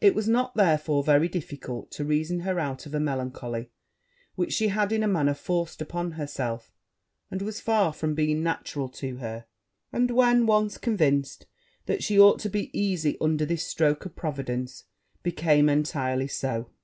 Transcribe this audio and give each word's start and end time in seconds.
It 0.00 0.16
was 0.16 0.26
not, 0.26 0.56
therefore, 0.56 1.04
very 1.04 1.28
difficult 1.28 1.92
to 1.92 2.04
reason 2.04 2.40
her 2.40 2.58
out 2.58 2.86
of 2.86 2.92
a 2.96 2.98
melancholy 2.98 3.70
which 4.34 4.52
she 4.52 4.66
had 4.66 4.90
in 4.90 5.04
a 5.04 5.06
manner 5.06 5.32
forced 5.32 5.80
upon 5.80 6.10
herself, 6.10 6.72
and 7.30 7.40
was 7.40 7.60
far 7.60 7.92
from 7.92 8.16
being 8.16 8.42
natural 8.42 8.88
to 8.88 9.18
her; 9.18 9.46
and 9.92 10.10
when 10.10 10.44
once 10.46 10.76
convinced 10.76 11.46
that 11.86 12.02
she 12.02 12.18
ought 12.18 12.40
to 12.40 12.50
be 12.50 12.76
easy 12.76 13.16
under 13.20 13.46
this 13.46 13.64
stroke 13.64 14.04
of 14.04 14.16
Providence, 14.16 14.86
became 15.22 15.68
entirely 15.68 16.26
so. 16.26 16.68